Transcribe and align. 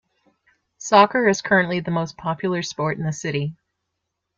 Soccer 0.79 1.27
is 1.29 1.43
currently 1.43 1.79
the 1.79 1.91
most 1.91 2.17
popular 2.17 2.63
sport 2.63 2.97
in 2.97 3.03
the 3.05 3.13
city. 3.13 3.55